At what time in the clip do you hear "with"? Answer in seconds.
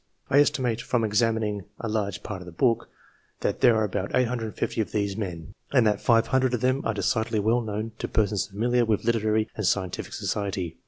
8.83-9.03